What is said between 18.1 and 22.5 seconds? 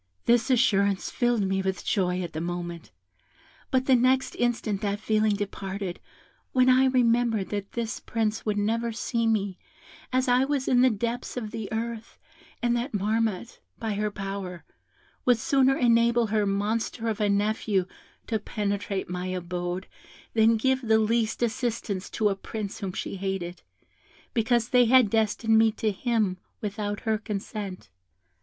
to penetrate my abode than give the least assistance to a